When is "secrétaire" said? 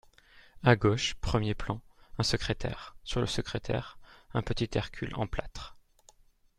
2.23-2.95, 3.27-3.99